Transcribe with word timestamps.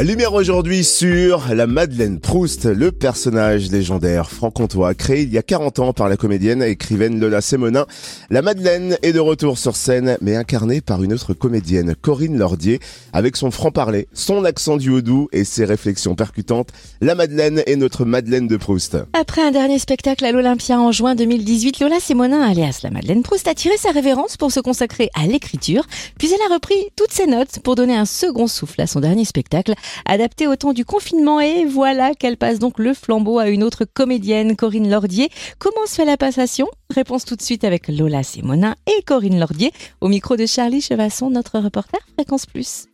Lumière 0.00 0.32
aujourd'hui 0.32 0.84
sur 0.84 1.52
la 1.52 1.66
Madeleine 1.66 2.20
Proust, 2.20 2.66
le 2.66 2.92
personnage 2.92 3.68
légendaire 3.72 4.30
franc-comtois 4.30 4.94
créé 4.94 5.22
il 5.22 5.32
y 5.32 5.38
a 5.38 5.42
40 5.42 5.80
ans 5.80 5.92
par 5.92 6.08
la 6.08 6.16
comédienne 6.16 6.62
et 6.62 6.70
écrivaine 6.70 7.18
Lola 7.18 7.40
Sémonin. 7.40 7.84
La 8.30 8.40
Madeleine 8.40 8.96
est 9.02 9.12
de 9.12 9.18
retour 9.18 9.58
sur 9.58 9.74
scène, 9.74 10.16
mais 10.20 10.36
incarnée 10.36 10.80
par 10.80 11.02
une 11.02 11.12
autre 11.12 11.34
comédienne, 11.34 11.96
Corinne 12.00 12.38
Lordier, 12.38 12.78
avec 13.12 13.36
son 13.36 13.50
franc-parler, 13.50 14.06
son 14.12 14.44
accent 14.44 14.76
du 14.76 14.90
haut 14.90 15.28
et 15.32 15.42
ses 15.42 15.64
réflexions 15.64 16.14
percutantes. 16.14 16.68
La 17.00 17.16
Madeleine 17.16 17.64
est 17.66 17.74
notre 17.74 18.04
Madeleine 18.04 18.46
de 18.46 18.56
Proust. 18.56 18.98
Après 19.14 19.42
un 19.42 19.50
dernier 19.50 19.80
spectacle 19.80 20.24
à 20.24 20.30
l'Olympia 20.30 20.78
en 20.80 20.92
juin 20.92 21.16
2018, 21.16 21.80
Lola 21.80 21.98
Sémonin, 21.98 22.48
alias 22.48 22.80
la 22.84 22.90
Madeleine 22.90 23.24
Proust, 23.24 23.48
a 23.48 23.54
tiré 23.54 23.76
sa 23.76 23.90
révérence 23.90 24.36
pour 24.36 24.52
se 24.52 24.60
consacrer 24.60 25.10
à 25.20 25.26
l'écriture, 25.26 25.84
puis 26.18 26.28
elle 26.32 26.52
a 26.52 26.54
repris 26.54 26.76
toutes 26.94 27.12
ses 27.12 27.26
notes 27.26 27.58
pour 27.64 27.74
donner 27.74 27.96
un 27.96 28.06
second 28.06 28.46
souffle 28.46 28.80
à 28.80 28.86
son 28.86 29.00
dernier 29.00 29.24
spectacle 29.24 29.74
adaptée 30.06 30.46
au 30.46 30.56
temps 30.56 30.72
du 30.72 30.84
confinement. 30.84 31.40
Et 31.40 31.64
voilà 31.64 32.14
qu'elle 32.14 32.36
passe 32.36 32.58
donc 32.58 32.78
le 32.78 32.94
flambeau 32.94 33.38
à 33.38 33.48
une 33.48 33.62
autre 33.62 33.84
comédienne, 33.84 34.56
Corinne 34.56 34.90
Lordier. 34.90 35.28
Comment 35.58 35.86
se 35.86 35.94
fait 35.94 36.04
la 36.04 36.16
passation? 36.16 36.68
Réponse 36.94 37.24
tout 37.24 37.36
de 37.36 37.42
suite 37.42 37.64
avec 37.64 37.88
Lola 37.88 38.22
Simonin 38.22 38.74
et 38.86 39.02
Corinne 39.02 39.38
Lordier, 39.38 39.72
au 40.00 40.08
micro 40.08 40.36
de 40.36 40.46
Charlie 40.46 40.80
Chevasson, 40.80 41.30
notre 41.30 41.58
reporter 41.58 42.00
Fréquence 42.14 42.46
Plus. 42.46 42.86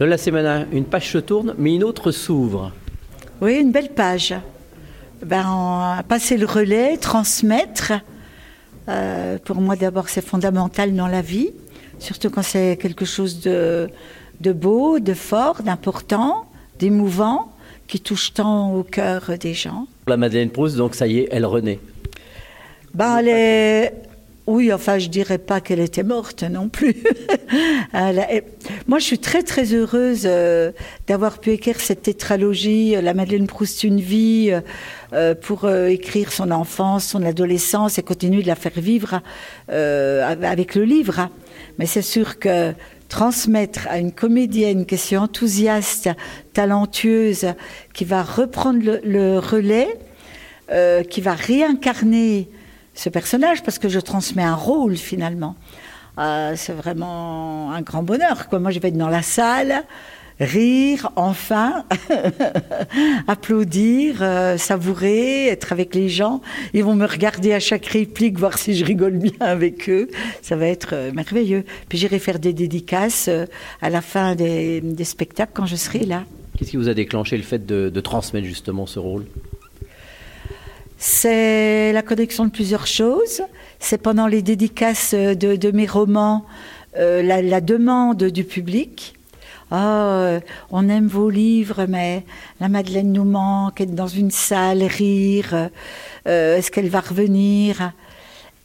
Lola 0.00 0.18
Simonin, 0.18 0.66
une 0.72 0.84
page 0.84 1.12
se 1.12 1.18
tourne, 1.18 1.54
mais 1.58 1.74
une 1.74 1.84
autre 1.84 2.10
s'ouvre. 2.10 2.72
Oui, 3.40 3.56
une 3.56 3.72
belle 3.72 3.90
page. 3.90 4.34
Ben, 5.24 6.02
passer 6.08 6.36
le 6.36 6.46
relais, 6.46 6.96
transmettre. 6.96 7.92
Euh, 8.88 9.38
pour 9.44 9.56
moi, 9.56 9.76
d'abord, 9.76 10.08
c'est 10.08 10.24
fondamental 10.24 10.94
dans 10.94 11.08
la 11.08 11.22
vie, 11.22 11.50
surtout 11.98 12.30
quand 12.30 12.42
c'est 12.42 12.78
quelque 12.80 13.04
chose 13.04 13.40
de, 13.40 13.88
de 14.40 14.52
beau, 14.52 14.98
de 14.98 15.14
fort, 15.14 15.62
d'important, 15.62 16.46
d'émouvant, 16.78 17.52
qui 17.86 18.00
touche 18.00 18.34
tant 18.34 18.74
au 18.74 18.82
cœur 18.82 19.32
des 19.38 19.54
gens. 19.54 19.86
La 20.06 20.16
Madeleine 20.16 20.50
Proust, 20.50 20.76
donc 20.76 20.94
ça 20.94 21.06
y 21.06 21.18
est, 21.18 21.28
elle 21.30 21.46
renaît. 21.46 21.78
Ben, 22.94 23.18
elle 23.18 23.28
est... 23.28 23.92
Oui, 24.46 24.72
enfin, 24.72 24.98
je 24.98 25.08
dirais 25.08 25.38
pas 25.38 25.60
qu'elle 25.60 25.80
était 25.80 26.04
morte 26.04 26.44
non 26.44 26.68
plus. 26.68 26.94
Moi, 28.86 29.00
je 29.00 29.04
suis 29.04 29.18
très 29.18 29.42
très 29.42 29.74
heureuse 29.74 30.22
euh, 30.24 30.70
d'avoir 31.08 31.40
pu 31.40 31.50
écrire 31.50 31.80
cette 31.80 32.02
tétralogie, 32.02 32.94
euh, 32.94 33.00
La 33.00 33.12
Madeleine 33.12 33.48
Proust, 33.48 33.82
une 33.82 34.00
vie, 34.00 34.56
euh, 35.12 35.34
pour 35.34 35.68
écrire 35.68 36.30
son 36.32 36.52
enfance, 36.52 37.06
son 37.06 37.24
adolescence 37.24 37.98
et 37.98 38.04
continuer 38.04 38.42
de 38.42 38.46
la 38.46 38.54
faire 38.54 38.72
vivre 38.76 39.20
avec 39.68 40.76
le 40.76 40.84
livre. 40.84 41.28
Mais 41.78 41.86
c'est 41.86 42.02
sûr 42.02 42.38
que 42.38 42.72
transmettre 43.08 43.86
à 43.88 43.98
une 43.98 44.12
comédienne 44.12 44.86
qui 44.86 44.94
est 44.94 44.98
si 44.98 45.16
enthousiaste, 45.16 46.10
talentueuse, 46.52 47.46
qui 47.94 48.04
va 48.04 48.22
reprendre 48.22 48.98
le, 49.02 49.38
relais, 49.38 49.98
euh, 50.70 51.02
qui 51.02 51.20
va 51.20 51.34
réincarner 51.34 52.48
ce 52.94 53.08
personnage, 53.08 53.62
parce 53.62 53.78
que 53.78 53.88
je 53.88 54.00
transmets 54.00 54.42
un 54.42 54.54
rôle 54.54 54.96
finalement. 54.96 55.54
Euh, 56.18 56.54
c'est 56.56 56.72
vraiment 56.72 57.72
un 57.72 57.82
grand 57.82 58.02
bonheur. 58.02 58.46
Moi, 58.52 58.70
je 58.70 58.80
vais 58.80 58.88
être 58.88 58.96
dans 58.96 59.10
la 59.10 59.22
salle, 59.22 59.84
rire, 60.40 61.10
enfin, 61.16 61.84
applaudir, 63.26 64.16
euh, 64.20 64.58
savourer, 64.58 65.48
être 65.48 65.72
avec 65.72 65.94
les 65.94 66.08
gens. 66.08 66.42
Ils 66.74 66.84
vont 66.84 66.94
me 66.94 67.06
regarder 67.06 67.52
à 67.52 67.60
chaque 67.60 67.86
réplique, 67.86 68.38
voir 68.38 68.58
si 68.58 68.74
je 68.74 68.84
rigole 68.84 69.16
bien 69.16 69.32
avec 69.40 69.88
eux. 69.88 70.08
Ça 70.42 70.56
va 70.56 70.66
être 70.66 70.90
euh, 70.92 71.12
merveilleux. 71.12 71.64
Puis 71.88 71.98
j'irai 71.98 72.18
faire 72.18 72.38
des 72.38 72.52
dédicaces 72.52 73.28
euh, 73.28 73.46
à 73.80 73.88
la 73.88 74.02
fin 74.02 74.34
des, 74.34 74.82
spectacles 75.04 75.52
quand 75.54 75.66
je 75.66 75.76
serai 75.76 76.00
là. 76.00 76.24
Qu'est-ce 76.58 76.70
qui 76.70 76.76
vous 76.76 76.88
a 76.88 76.94
déclenché 76.94 77.36
le 77.36 77.42
fait 77.42 77.64
de, 77.64 78.00
transmettre 78.00 78.46
justement 78.46 78.86
ce 78.86 78.98
rôle? 78.98 79.24
C'est 80.98 81.92
la 81.92 82.02
connexion 82.02 82.46
de 82.46 82.50
plusieurs 82.50 82.86
choses. 82.86 83.42
C'est 83.78 84.00
pendant 84.00 84.26
les 84.26 84.42
dédicaces 84.42 85.14
de, 85.14 85.70
mes 85.70 85.86
romans 85.86 86.46
la 86.96 87.60
demande 87.60 88.24
du 88.24 88.44
public 88.44 89.15
ah, 89.70 90.38
on 90.70 90.88
aime 90.88 91.08
vos 91.08 91.28
livres, 91.28 91.86
mais 91.88 92.24
la 92.60 92.68
Madeleine 92.68 93.12
nous 93.12 93.24
manque, 93.24 93.80
être 93.80 93.94
dans 93.94 94.06
une 94.06 94.30
salle, 94.30 94.84
rire, 94.84 95.70
euh, 96.28 96.56
est-ce 96.56 96.70
qu'elle 96.70 96.88
va 96.88 97.00
revenir? 97.00 97.92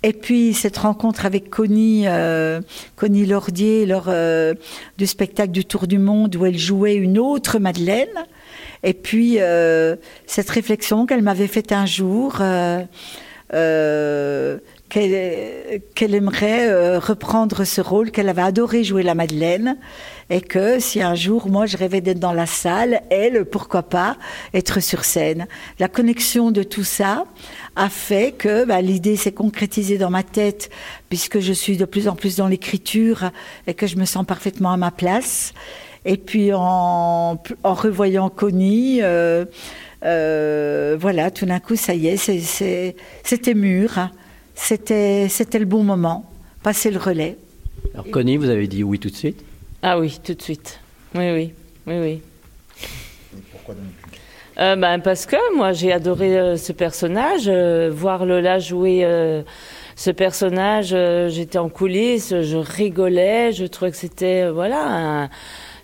Et 0.04 0.14
puis 0.14 0.54
cette 0.54 0.78
rencontre 0.78 1.26
avec 1.26 1.50
Connie, 1.50 2.04
euh, 2.08 2.62
Connie 2.96 3.26
Lordier 3.26 3.86
lors 3.86 4.06
euh, 4.08 4.54
du 4.98 5.08
spectacle 5.08 5.52
du 5.52 5.66
Tour 5.66 5.88
du 5.88 6.00
Monde 6.00 6.36
où 6.36 6.46
elle 6.46 6.58
jouait 6.58 6.96
une 6.96 7.18
autre 7.18 7.60
Madeleine. 7.60 8.26
Et 8.84 8.94
puis 8.96 9.38
cette 10.26 10.50
réflexion 10.50 11.06
qu'elle 11.06 11.22
m'avait 11.22 11.46
faite 11.46 11.72
un 11.72 11.86
jour, 11.86 12.42
qu'elle 14.92 16.14
aimerait 16.14 16.68
euh, 16.68 17.00
reprendre 17.00 17.64
ce 17.64 17.80
rôle, 17.80 18.12
qu'elle 18.12 18.28
avait 18.28 18.42
adoré 18.42 18.84
jouer 18.84 19.04
la 19.04 19.16
Madeleine, 19.16 19.78
et 20.30 20.42
que 20.42 20.80
si 20.80 21.02
un 21.02 21.16
jour, 21.16 21.50
moi, 21.50 21.66
je 21.66 21.78
rêvais 21.78 22.02
d'être 22.02 22.20
dans 22.20 22.34
la 22.34 22.46
salle, 22.46 23.02
elle, 23.10 23.46
pourquoi 23.46 23.84
pas, 23.84 24.18
être 24.54 24.82
sur 24.82 25.06
scène. 25.06 25.48
La 25.80 25.88
connexion 25.88 26.52
de 26.52 26.64
tout 26.64 26.84
ça 26.84 27.24
a 27.78 27.88
fait 27.88 28.34
que 28.38 28.66
bah, 28.66 28.82
l'idée 28.82 29.16
s'est 29.16 29.32
concrétisée 29.32 29.98
dans 29.98 30.10
ma 30.10 30.24
tête, 30.24 30.70
puisque 31.08 31.40
je 31.40 31.54
suis 31.54 31.78
de 31.78 31.86
plus 31.86 32.10
en 32.10 32.16
plus 32.16 32.36
dans 32.36 32.50
l'écriture 32.50 33.32
et 33.68 33.74
que 33.74 33.88
je 33.88 33.96
me 33.96 34.06
sens 34.06 34.26
parfaitement 34.26 34.74
à 34.74 34.78
ma 34.78 34.92
place. 34.92 35.54
Et 36.04 36.18
puis 36.18 36.52
en, 36.54 37.42
en 37.64 37.74
revoyant 37.74 38.30
Connie, 38.30 39.00
euh, 39.02 39.46
euh, 40.04 40.98
voilà, 41.00 41.32
tout 41.32 41.46
d'un 41.46 41.60
coup, 41.60 41.78
ça 41.78 41.94
y 41.94 42.08
est, 42.08 42.18
c'était 42.18 43.54
mûr. 43.54 44.12
C'était, 44.64 45.28
c'était 45.28 45.58
le 45.58 45.66
bon 45.66 45.84
moment, 45.84 46.24
passer 46.62 46.92
le 46.92 47.00
relais. 47.00 47.36
Alors 47.94 48.06
Connie, 48.12 48.38
vous 48.38 48.48
avez 48.48 48.68
dit 48.68 48.84
oui 48.84 49.00
tout 49.00 49.10
de 49.10 49.16
suite 49.16 49.44
Ah 49.82 50.00
oui, 50.00 50.20
tout 50.24 50.36
de 50.36 50.42
suite. 50.42 50.80
Oui, 51.16 51.32
oui, 51.32 51.54
oui, 51.88 51.96
oui. 52.00 52.22
Pourquoi 53.52 53.74
donc 53.74 53.84
euh, 54.60 54.76
ben, 54.76 55.00
Parce 55.00 55.26
que 55.26 55.58
moi 55.58 55.74
j'ai 55.74 55.92
adoré 55.92 56.38
euh, 56.38 56.58
ce 56.58 56.74
personnage, 56.74 57.46
euh, 57.48 57.90
voir 57.92 58.26
Lola 58.26 58.60
jouer 58.60 59.04
ce 59.96 60.12
personnage, 60.12 60.96
j'étais 61.34 61.58
en 61.58 61.68
coulisses, 61.68 62.34
je 62.42 62.58
rigolais, 62.58 63.52
je 63.54 63.66
trouvais 63.66 63.92
que 63.92 63.98
c'était 63.98 64.50
voilà 64.52 65.28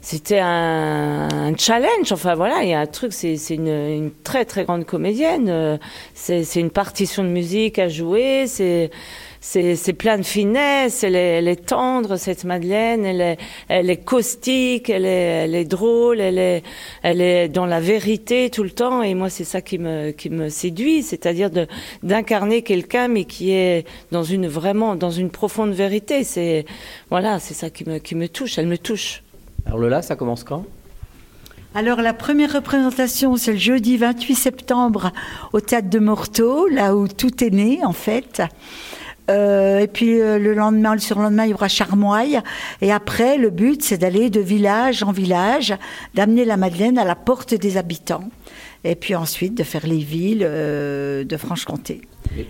c'était 0.01 0.39
un, 0.39 1.55
challenge. 1.57 2.11
Enfin 2.11 2.35
voilà, 2.35 2.63
il 2.63 2.69
y 2.69 2.73
a 2.73 2.79
un 2.79 2.85
truc, 2.85 3.13
c'est 3.13 3.35
une, 3.49 4.11
très 4.23 4.45
très 4.45 4.63
grande 4.63 4.85
comédienne. 4.85 5.47
Euh, 5.49 5.77
c'est 6.13 6.55
une 6.55 6.69
partition 6.69 7.23
de 7.23 7.29
musique 7.29 7.79
à 7.79 7.89
jouer. 7.89 8.45
C'est 8.47 9.93
plein 9.93 10.17
de 10.17 10.23
finesse, 10.23 11.03
elle 11.03 11.15
est, 11.15 11.65
tendre 11.65 12.17
cette 12.17 12.43
Madeleine, 12.43 13.05
elle 13.05 13.21
est, 13.21 13.37
elle 13.67 14.03
caustique, 14.03 14.89
elle 14.89 15.05
est, 15.05 15.65
drôle, 15.65 16.19
elle 16.19 16.61
est, 17.03 17.47
dans 17.49 17.65
la 17.65 17.79
vérité 17.79 18.49
tout 18.49 18.63
le 18.63 18.71
temps. 18.71 19.01
Et 19.01 19.13
moi, 19.13 19.29
c'est 19.29 19.43
ça 19.43 19.61
qui 19.61 19.79
me, 19.79 20.13
séduit, 20.49 21.03
c'est-à-dire 21.03 21.49
d'incarner 22.03 22.61
quelqu'un 22.61 23.07
mais 23.07 23.25
qui 23.25 23.51
est 23.51 23.85
dans 24.11 24.23
une 24.23 24.47
vraiment 24.47 24.95
dans 24.95 25.11
une 25.11 25.29
profonde 25.29 25.73
vérité. 25.73 26.23
C'est 26.23 26.65
voilà, 27.09 27.39
c'est 27.39 27.53
ça 27.53 27.69
qui 27.69 27.85
me 27.85 28.27
touche. 28.27 28.57
Elle 28.57 28.67
me 28.67 28.77
touche. 28.77 29.23
Alors 29.67 29.79
Lola, 29.79 30.01
ça 30.01 30.15
commence 30.15 30.45
quand? 30.45 30.65
Alors 31.75 32.01
la 32.01 32.13
première 32.13 32.53
représentation, 32.53 33.35
c'est 33.35 33.51
le 33.51 33.57
jeudi 33.57 33.97
28 33.97 34.33
septembre 34.33 35.11
au 35.51 35.59
Théâtre 35.59 35.89
de 35.89 35.99
Morteau, 35.99 36.67
là 36.69 36.95
où 36.95 37.09
tout 37.09 37.43
est 37.43 37.49
né 37.49 37.81
en 37.83 37.91
fait. 37.91 38.41
Euh, 39.29 39.79
et 39.79 39.87
puis 39.87 40.21
euh, 40.21 40.39
le 40.39 40.53
lendemain, 40.53 40.93
le 40.93 41.01
surlendemain, 41.01 41.43
il 41.45 41.51
y 41.51 41.53
aura 41.53 41.67
Charmoille. 41.67 42.39
Et 42.79 42.93
après, 42.93 43.37
le 43.37 43.49
but, 43.49 43.83
c'est 43.83 43.97
d'aller 43.97 44.29
de 44.29 44.39
village 44.39 45.03
en 45.03 45.11
village, 45.11 45.75
d'amener 46.15 46.45
la 46.45 46.55
Madeleine 46.55 46.97
à 46.97 47.03
la 47.03 47.15
porte 47.15 47.53
des 47.53 47.75
habitants. 47.75 48.29
Et 48.85 48.95
puis 48.95 49.15
ensuite, 49.15 49.53
de 49.53 49.63
faire 49.63 49.85
les 49.85 49.99
villes 49.99 50.45
euh, 50.45 51.25
de 51.25 51.35
Franche-Comté. 51.35 52.01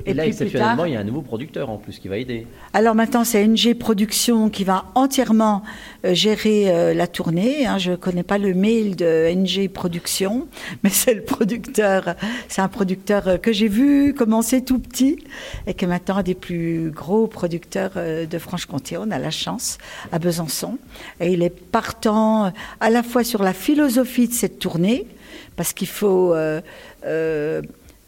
Et, 0.05 0.13
là, 0.13 0.25
exceptionnellement, 0.25 0.85
il 0.85 0.93
y 0.93 0.95
a 0.95 0.99
un 0.99 1.03
nouveau 1.03 1.21
producteur 1.21 1.69
en 1.69 1.77
plus 1.77 1.99
qui 1.99 2.07
va 2.07 2.17
aider. 2.17 2.47
Alors 2.73 2.95
maintenant, 2.95 3.23
c'est 3.23 3.45
NG 3.45 3.73
Production 3.77 4.49
qui 4.49 4.63
va 4.63 4.85
entièrement 4.95 5.63
euh, 6.05 6.13
gérer 6.13 6.69
euh, 6.69 6.93
la 6.93 7.07
tournée. 7.07 7.65
Hein. 7.65 7.77
Je 7.77 7.91
ne 7.91 7.95
connais 7.95 8.23
pas 8.23 8.37
le 8.37 8.53
mail 8.53 8.95
de 8.95 9.33
NG 9.33 9.69
Production, 9.69 10.47
mais 10.83 10.89
c'est 10.89 11.13
le 11.13 11.23
producteur. 11.23 12.15
C'est 12.47 12.61
un 12.61 12.67
producteur 12.67 13.27
euh, 13.27 13.37
que 13.37 13.51
j'ai 13.51 13.67
vu 13.67 14.13
commencer 14.13 14.63
tout 14.63 14.79
petit 14.79 15.17
et 15.65 15.73
qui 15.73 15.85
est 15.85 15.87
maintenant 15.87 16.17
un 16.17 16.23
des 16.23 16.35
plus 16.35 16.91
gros 16.91 17.27
producteurs 17.27 17.91
de 17.95 18.37
Franche-Comté. 18.37 18.97
On 18.97 19.11
a 19.11 19.19
la 19.19 19.31
chance 19.31 19.77
à 20.11 20.19
Besançon. 20.19 20.77
Et 21.19 21.33
il 21.33 21.43
est 21.43 21.49
partant 21.49 22.51
à 22.79 22.89
la 22.89 23.03
fois 23.03 23.23
sur 23.23 23.43
la 23.43 23.53
philosophie 23.53 24.27
de 24.27 24.33
cette 24.33 24.59
tournée, 24.59 25.07
parce 25.55 25.73
qu'il 25.73 25.87
faut 25.87 26.33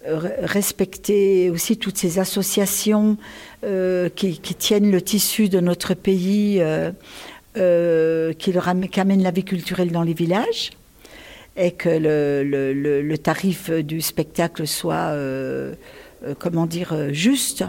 respecter 0.06 1.50
aussi 1.50 1.78
toutes 1.78 1.98
ces 1.98 2.20
associations 2.20 3.18
euh, 3.64 4.10
qui, 4.10 4.40
tiennent 4.40 4.92
le 4.92 5.02
tissu 5.02 5.50
de 5.50 5.60
notre 5.60 5.94
pays, 5.94 6.62
euh, 6.62 6.92
euh, 7.58 8.34
qui, 8.34 8.54
amènent 9.00 9.24
la 9.24 9.32
vie 9.32 9.44
culturelle 9.44 9.92
dans 9.92 10.04
les 10.04 10.14
villages. 10.14 10.72
et 11.58 11.72
que 11.72 11.90
le, 11.90 13.18
tarif 13.18 13.70
du 13.70 14.00
spectacle 14.00 14.66
soit, 14.66 15.14
comment 16.40 16.66
dire, 16.66 17.14
juste 17.14 17.66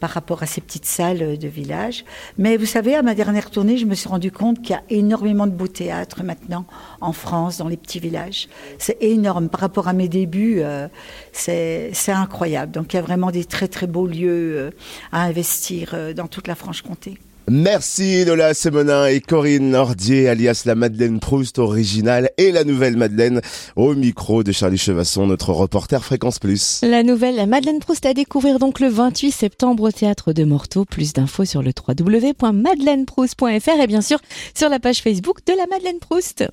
par 0.00 0.10
rapport 0.10 0.42
à 0.42 0.46
ces 0.46 0.60
petites 0.60 0.86
salles 0.86 1.38
de 1.38 1.48
village. 1.48 2.04
Mais 2.38 2.56
vous 2.56 2.66
savez, 2.66 2.94
à 2.94 3.02
ma 3.02 3.14
dernière 3.14 3.50
tournée, 3.50 3.76
je 3.76 3.86
me 3.86 3.94
suis 3.94 4.08
rendu 4.08 4.32
compte 4.32 4.62
qu'il 4.62 4.70
y 4.70 4.74
a 4.74 4.82
énormément 4.88 5.46
de 5.46 5.52
beaux 5.52 5.68
théâtres 5.68 6.24
maintenant 6.24 6.64
en 7.00 7.12
France, 7.12 7.58
dans 7.58 7.68
les 7.68 7.76
petits 7.76 8.00
villages. 8.00 8.48
C'est 8.78 8.96
énorme. 9.02 9.48
Par 9.48 9.60
rapport 9.60 9.88
à 9.88 9.92
mes 9.92 10.08
débuts, 10.08 10.60
euh, 10.60 10.88
c'est 11.32 11.92
incroyable. 12.08 12.72
Donc 12.72 12.92
il 12.92 12.96
y 12.96 12.98
a 12.98 13.02
vraiment 13.02 13.30
des 13.30 13.44
très 13.44 13.68
très 13.68 13.86
beaux 13.86 14.06
lieux 14.06 14.58
euh, 14.58 14.70
à 15.12 15.22
investir 15.24 15.90
euh, 15.94 16.12
dans 16.12 16.26
toute 16.26 16.48
la 16.48 16.54
Franche-Comté. 16.54 17.18
Merci 17.52 18.24
Lola 18.24 18.54
Semonin 18.54 19.06
et 19.06 19.20
Corinne 19.20 19.70
Nordier, 19.70 20.28
alias 20.28 20.62
la 20.66 20.76
Madeleine 20.76 21.18
Proust 21.18 21.58
originale 21.58 22.30
et 22.38 22.52
la 22.52 22.62
nouvelle 22.62 22.96
Madeleine 22.96 23.40
au 23.74 23.96
micro 23.96 24.44
de 24.44 24.52
Charlie 24.52 24.78
Chevasson, 24.78 25.26
notre 25.26 25.52
reporter 25.52 26.04
Fréquence 26.04 26.38
Plus. 26.38 26.78
La 26.84 27.02
nouvelle 27.02 27.44
Madeleine 27.48 27.80
Proust 27.80 28.06
à 28.06 28.14
découvrir 28.14 28.60
donc 28.60 28.78
le 28.78 28.86
28 28.86 29.32
septembre 29.32 29.82
au 29.82 29.90
théâtre 29.90 30.32
de 30.32 30.44
Morteau. 30.44 30.84
Plus 30.84 31.12
d'infos 31.12 31.44
sur 31.44 31.64
le 31.64 31.72
www.madeleineproust.fr 31.76 33.80
et 33.82 33.86
bien 33.88 34.00
sûr 34.00 34.20
sur 34.54 34.68
la 34.68 34.78
page 34.78 35.02
Facebook 35.02 35.38
de 35.44 35.54
la 35.54 35.66
Madeleine 35.66 35.98
Proust. 35.98 36.44